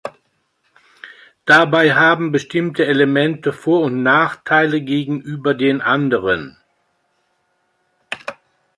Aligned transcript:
Dabei 1.45 1.93
haben 1.93 2.31
bestimmte 2.31 2.87
Elemente 2.87 3.53
Vor- 3.53 3.81
und 3.83 4.01
Nachteile 4.01 4.81
gegenüber 4.81 5.53
den 5.53 5.79
anderen. 5.81 6.57